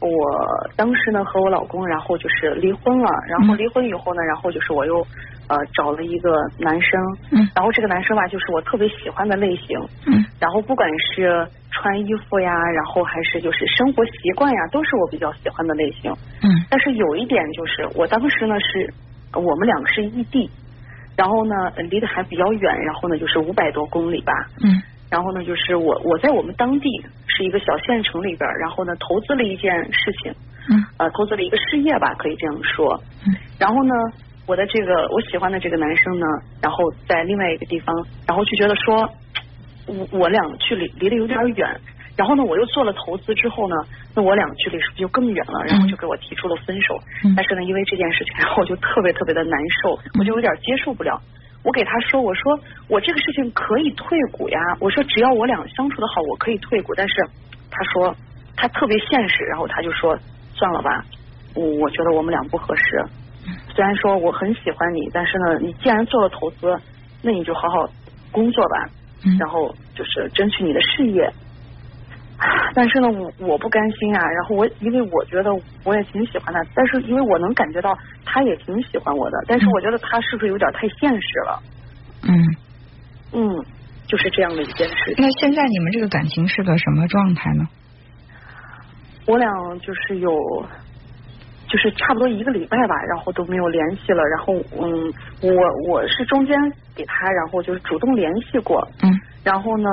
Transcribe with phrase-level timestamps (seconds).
[0.00, 0.08] 我
[0.76, 4.96] 当时呢和我老公，然后就是离婚了，然后离婚以后呢，然后就是我又
[5.48, 7.00] 呃找了一个男生，
[7.32, 16.10] 嗯然后这个男生吧，就是我特别喜欢的类型，嗯然后不管是穿衣服呀，然后还是就是生活习惯呀，都是我比较喜欢的类型。
[16.42, 18.94] 嗯但是有一点就是，我当时呢是
[19.34, 20.50] 我们两个是异地，
[21.16, 24.32] 然后呢呃离得还比较远，然后呢就是五百多公里吧。
[24.64, 24.80] 嗯
[25.10, 26.88] 然后呢，就是我我在我们当地
[27.26, 30.32] 是一个小县城里边，然后呢投资了一件事情，
[30.70, 33.02] 嗯呃，投资了一个事业吧，可以这样说。
[33.26, 33.92] 嗯然后呢，
[34.46, 36.26] 我的这个我喜欢的这个男生呢，
[36.62, 37.94] 然后在另外一个地方，
[38.26, 39.10] 然后就觉得说，
[39.86, 41.68] 我我俩距离离得有点远。
[42.16, 43.74] 然后呢，我又做了投资之后呢，
[44.14, 45.64] 那我俩距离是不是就更远了？
[45.68, 46.94] 然后就给我提出了分手。
[47.24, 51.20] 嗯但是呢，因为这件事情，然后我就特别特别的难受，我就有点接受不了。
[51.62, 56.94] 我给他说，我说我这个事情可以退股呀，我说只要我俩相处的好，我可以退股。
[56.96, 57.14] 但是
[57.70, 58.16] 他说
[58.56, 60.18] 他特别现实，然后他就说
[60.54, 61.04] 算了吧，
[61.54, 63.04] 我我觉得我们俩不合适。
[63.74, 66.78] 虽然说我很喜欢你，但是呢，你既然做了投资，
[67.22, 67.88] 那你就好好
[68.30, 68.88] 工作吧，
[69.24, 71.30] 嗯然后就是争取你的事业。
[72.74, 74.22] 但是呢，我我不甘心啊。
[74.30, 75.50] 然后我因为我觉得
[75.84, 81.62] 我也挺喜欢他，但是因为我能感觉到他也挺喜欢我的，但是我觉得他是不是有点太现实了？
[82.22, 82.56] 嗯。
[83.32, 83.64] 嗯，
[84.06, 85.16] 就是这样的一件事情。
[85.18, 87.68] 那现在你们这个感情是个什么状态呢？
[89.26, 89.48] 我俩
[89.80, 90.30] 就是有，
[91.68, 94.24] 就是差不多一个礼拜吧，然后都没有联系了。
[94.24, 95.52] 然后嗯，我
[95.88, 96.56] 我是中间
[96.96, 99.12] 给他，然后就是主动联系过，嗯
[99.44, 99.88] 然后呢，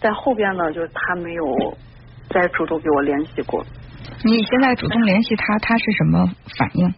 [0.00, 1.44] 在后边呢，就是他没有
[2.30, 3.64] 再主动给我联系过。
[4.24, 6.26] 你现在主动联系他，他是什么
[6.58, 6.94] 反应？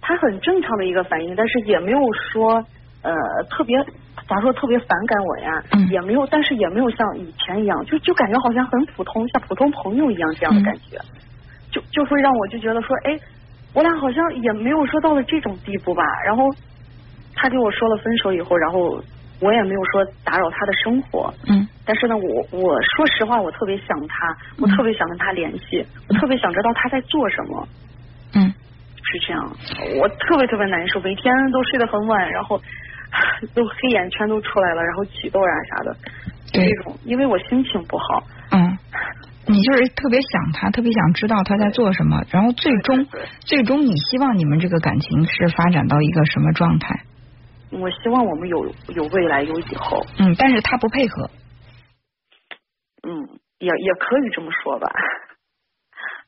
[0.00, 2.54] 他很正常的一个反应，但是也没有说
[3.02, 3.12] 呃
[3.50, 3.76] 特别
[4.28, 10.98] 咋说特别反感我呀，嗯也没有，但是也没有像以前一样，就就感觉好像很普通，像普通朋友一样这样的感觉，
[11.70, 13.18] 就就会让我就觉得说，哎，
[13.74, 16.02] 我俩好像也没有说到了这种地步吧。
[16.26, 16.42] 然后
[17.36, 19.00] 他给我说了分手以后，然后
[19.40, 21.66] 我也没有说打扰他的生活，嗯。
[21.84, 27.68] 但是呢，我我说实话，我特别想他，我特别想跟他联系，我特别想知道他在做什么。
[28.34, 28.54] 嗯。
[29.02, 29.50] 是这样，
[29.98, 32.60] 我特别特别难受，每天都睡得很晚，然后
[33.54, 35.96] 都黑眼圈都出来了，然后起痘呀啥的，
[36.52, 36.68] 对。
[36.68, 38.22] 这种，因为我心情不好。
[38.52, 38.78] 嗯，
[39.46, 43.04] 你就是特别想他，特别想知道他在做什么，然后最终
[43.40, 47.00] 最终你希望你们这个感情是发展到一个什么状态？
[47.70, 50.04] 我希望我们有有未来，有以后。
[50.18, 51.30] 嗯，但是他不配合。
[53.02, 54.88] 嗯，也也可以这么说吧。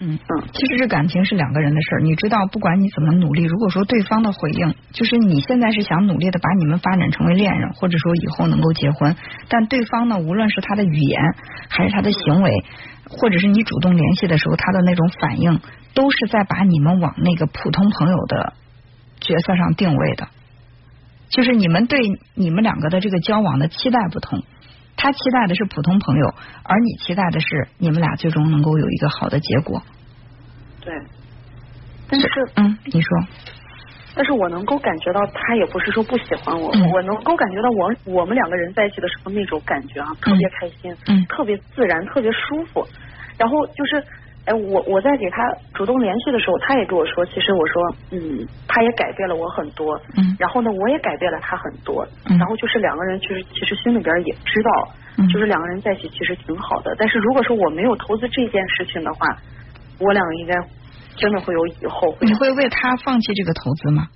[0.00, 9.16] 嗯嗯其实这感情是两个人的事儿，你知道，不管你怎么努力，如果说对方的回应就是你现在是想努力的把你们发展成为恋人，或者说以后能够结婚，
[9.48, 11.20] 但对方呢，无论是他的语言
[11.68, 12.50] 还是他的行为，
[13.10, 15.60] 或者是你主动联系的时候他的那种反应，
[15.94, 18.52] 都是在把你们往那个普通朋友的
[19.20, 20.28] 角色上定位的，
[21.28, 21.98] 就是你们对
[22.34, 24.42] 你们两个的这个交往的期待不同。
[25.00, 26.34] 他期待的是普通朋友，
[26.64, 29.80] 而你期待的是你们俩最终能够有一个好的结果。
[30.80, 30.92] 对，
[32.10, 33.08] 但是嗯，你说，
[34.16, 42.84] 但是我能够感觉到他也不是说不喜欢我，嗯我能够感觉到我我们两个人在一起的时候那种感觉啊，特别开心，嗯特别自然，特别舒服。
[43.38, 44.02] 然后就是，
[44.48, 45.44] 哎，我我在给他
[45.74, 47.82] 主动联系的时候，他也跟我说，其实我说，
[48.12, 54.70] 嗯，他也改变了我很多，嗯然后呢，我也改变了他很多，嗯然后就是两个人其实其实心里边也知道，
[55.18, 56.96] 嗯就是两个人在一起其实挺好的。
[56.98, 59.36] 但是如果说我没有投资这件事情的话，
[60.00, 60.54] 我俩应该
[61.16, 62.10] 真的会有以后。
[62.12, 64.08] 会你会为他放弃这个投资吗？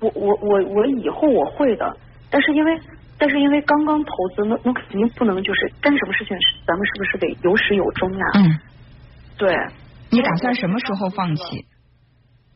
[0.00, 1.96] 我我我我以后我会的，
[2.30, 2.80] 但是因为
[3.18, 8.24] 但是因为刚刚投资，那那肯定不能就是干什么事情是咱们是不是得有始有终呀？
[8.34, 8.58] 嗯，
[9.36, 9.54] 对，
[10.10, 11.42] 你打算什么时候放弃？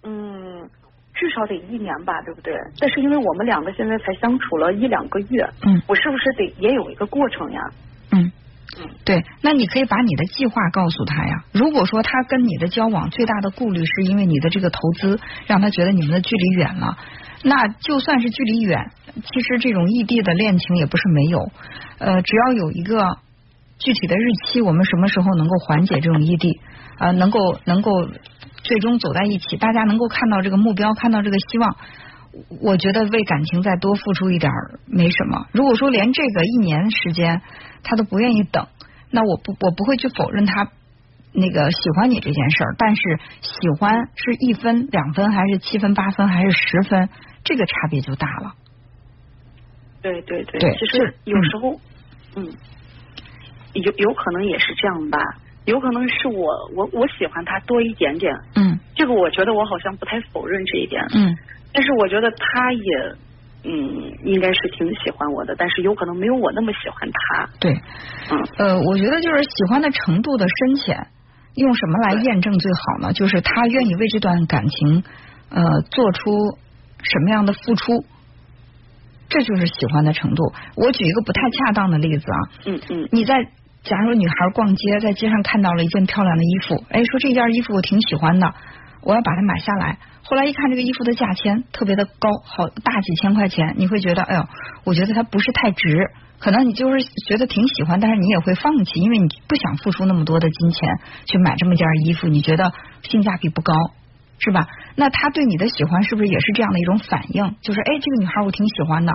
[0.05, 0.69] 嗯，
[1.15, 2.55] 至少得一年吧，对不对？
[2.79, 7.61] 但是因为我们两个现在才相处了一两个月，嗯我是不是得也有一个过程呀？
[9.05, 11.45] 对，那你可以把你的计划告诉他呀。
[11.53, 16.97] 如果说他跟你的交往最大的顾虑是因为你的这个投资让他觉得你们的距离远了，
[17.43, 21.51] 那就算是距离远，其实这种异地的恋情也不是没有。
[21.99, 23.19] 呃，只要有一个
[23.79, 26.61] 具体的日期，我们什么时候能够缓解这种异地，
[26.99, 28.09] 呃，能够能够
[28.63, 31.77] 最终走在一起，大家能够看到这个目标，看到这个希望。
[32.63, 34.51] 我觉得为感情再多付出一点
[34.87, 35.49] 没什么。
[35.53, 37.43] 如果说连这个一年时间
[37.83, 38.69] 他都不愿意等，
[39.13, 40.69] 那我不我不会去否认他
[41.33, 42.75] 那个喜欢你这件事儿。
[42.77, 47.09] 但是喜欢是一分、两分，还是七分、八分，还是十分，
[47.45, 48.55] 这个差别就大了。
[50.03, 51.79] 对对对，对其实有时候，
[52.35, 52.53] 嗯，
[53.75, 55.19] 有有可能也是这样吧。
[55.65, 61.37] 有可能是我我我喜欢他多一点点，嗯这个我觉得我好像不太否认这一点，嗯
[61.73, 63.15] 但是我觉得他也
[63.65, 63.71] 嗯
[64.25, 67.73] 应该是挺喜欢我的，但是有可能没有我那么喜欢他，对，
[68.31, 71.07] 嗯呃，我觉得就是喜欢的程度的深浅，
[71.55, 73.13] 用什么来验证最好呢？
[73.13, 75.05] 就是他愿意为这段感情
[75.51, 76.59] 呃做出
[77.03, 78.05] 什么样的付出，
[79.29, 80.53] 这就是喜欢的程度。
[80.77, 83.35] 我举一个不太恰当的例子啊，嗯嗯你在
[83.83, 88.55] 假如女孩逛街，在街上看到了一件漂亮的衣服，哎，说这件衣服我挺喜欢的，
[89.03, 89.99] 我要把它买下来。
[90.25, 94.45] 后来一看这个衣服的价钱特别的高，好大几千块钱，你会觉得，哎呦，
[94.85, 96.11] 我觉得它不是太值。
[96.39, 100.89] 可能你就是觉得挺喜欢，但是你也会放弃，因为你不想付出那么多的金钱
[101.27, 102.73] 去买这么件衣服，你觉得
[103.03, 103.73] 性价比不高，
[104.39, 104.67] 是吧？
[104.97, 107.55] 那他对你的喜欢是不是也是这样的一种反应？
[107.61, 109.13] 就是哎，这个女孩我挺喜欢的，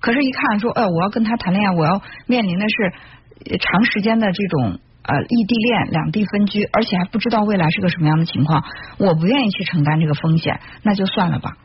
[0.00, 8.64] 可是，一看说，哎，我要跟他谈恋爱，我要面临的是长时间的这种呃异地恋、两地分居，而且还不知道未来是个什么样的情况，
[8.98, 11.56] 我不愿意去承担这个风险，那就算了吧。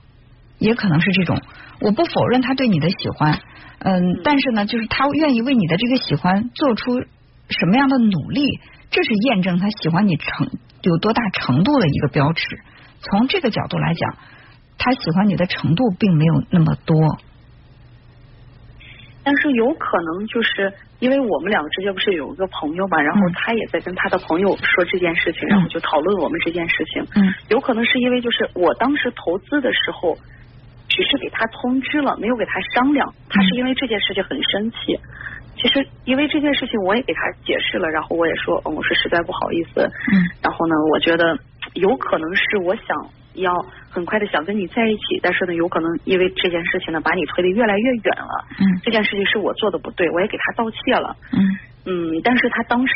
[0.60, 1.42] 也可能是这种，
[1.80, 3.40] 我不否认他对你的喜欢，
[3.80, 7.00] 嗯，但是呢，就是他愿意为你的这个喜欢做出
[7.50, 8.60] 什么样的努力，
[8.92, 10.48] 这是验证他喜欢你程
[10.84, 12.44] 有多大程度的一个标尺。
[13.02, 14.18] 从这个角度来讲，
[14.78, 17.18] 他喜欢你的程度并没有那么多。
[19.24, 27.06] 但是有可能就是因为我们两个之间不是有一个朋友嘛，然后嗯他也在跟他的朋友说这件事情，然后就讨论我们这件事情。
[27.16, 30.18] 嗯有可能是因为就是我当时投资的时候，
[30.90, 33.14] 只是给他通知了，没有给他商量。
[33.30, 34.78] 他是因为这件事情很生气。
[35.58, 39.82] 其实因为这件事情我也给他解释了，然后我也说，嗯，我说实在不好意思。
[40.12, 41.38] 嗯然后呢，我觉得
[41.74, 42.86] 有可能是我想
[43.34, 43.54] 要
[43.90, 48.46] 很快的想跟你在一起，但是呢，有可能因为这件事情呢，把你推得越来越远了。
[48.60, 51.16] 嗯这件事情是我做的不对，我也给他道歉了。
[51.32, 51.40] 嗯
[51.86, 52.94] 嗯，但是他当时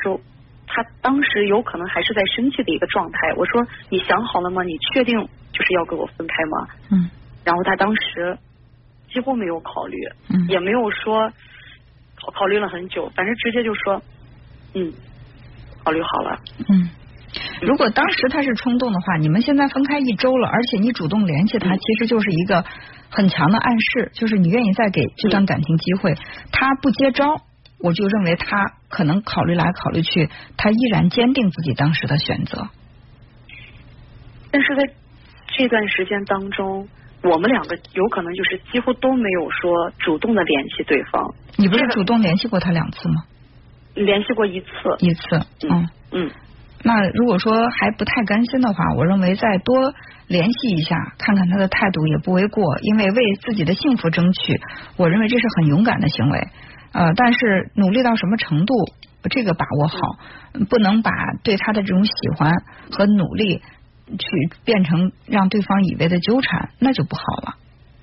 [0.68, 3.34] 他当时有可能还是在生气的一个状态。
[3.38, 4.64] 我说你想好了吗？
[4.64, 5.18] 你确定
[5.52, 6.68] 就是要跟我分开吗？
[6.92, 7.10] 嗯
[7.44, 8.38] 然后他当时
[9.14, 9.98] 几乎没有考虑，
[10.30, 11.32] 嗯也没有说
[12.20, 14.02] 考考虑了很久，反正直接就说
[14.74, 14.92] 嗯，
[15.84, 16.40] 考虑好了。
[16.70, 16.90] 嗯。
[17.62, 22.64] 如果当时他是冲动的话，你们现在分开一周了，而且你主动联系他，嗯其实就是一个
[23.10, 26.16] 很强的暗示，就是你愿意再给这段感情机会。
[26.52, 27.42] 他不接招，
[27.80, 32.68] 我就认为他可能考虑来考虑去，他依然坚定自己当时的选择。
[34.52, 34.94] 但是在
[35.58, 36.88] 这段时间当中，
[37.24, 43.24] 我们两个有可能就是几乎都没有说主动的联系对方，你不是主动联系过他两次吗？
[43.94, 44.68] 联系过一次。
[45.00, 45.22] 一次，
[45.70, 45.90] 嗯。
[46.12, 46.32] 嗯
[46.84, 49.94] 那如果说还不太甘心的话，我认为再多
[50.28, 52.78] 联系一下，看看他的态度也不为过。
[52.82, 54.60] 因为为自己的幸福争取，
[54.98, 56.48] 我认为这是很勇敢的行为。
[56.94, 58.74] 呃，但是努力到什么程度，
[59.30, 59.98] 这个把握好，
[60.70, 61.12] 不能把
[61.44, 62.54] 对他的这种喜欢
[62.92, 63.62] 和努力
[64.08, 64.28] 去
[64.64, 67.56] 变成让对方以为的纠缠，那就不好了，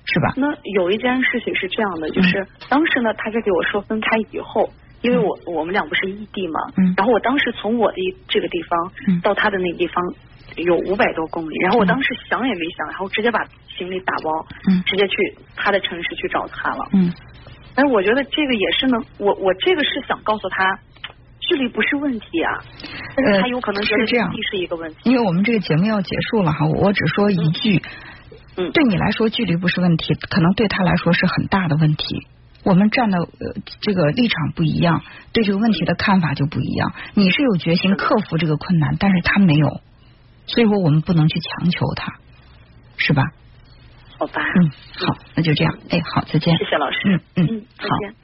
[0.05, 0.33] 是吧？
[0.35, 4.69] 那有一件事情是这样的，就是当时呢，他在给我说分开以后，
[5.03, 7.97] 因为我我们俩不是异地嘛，嗯然后我当时从我的
[8.27, 10.03] 这个地方嗯到他的那个地方
[10.55, 13.43] 有五百多公里，然后我当时想也没想，然后直接把
[13.77, 15.15] 行李打包，嗯直接去
[15.55, 16.87] 他的城市去找他了。
[16.93, 17.13] 嗯
[17.75, 20.79] 但是我觉得这个也是能，我我这个是想告诉他，
[21.41, 22.63] 距离不是问题啊，
[23.15, 24.97] 但是他有可能觉得距离是一个问题。
[25.09, 27.81] 因为我们这个节目要结束了哈，我只说一句，
[28.57, 32.27] 嗯对你来说距离不是问题，可能对他来说是很大的问题。
[32.63, 35.01] 我们站的呃这个立场不一样，
[35.33, 36.93] 对这个问题的看法就不一样。
[37.13, 39.81] 你是有决心克服这个困难，但是他没有，
[40.47, 42.13] 所以说我们不能去强求他，
[42.97, 43.23] 是吧？
[44.19, 45.77] 好吧，嗯，好，那就这样。
[45.89, 46.57] 哎，好，再见。
[46.57, 46.97] 谢谢老师。
[47.05, 48.15] 嗯嗯嗯，好见。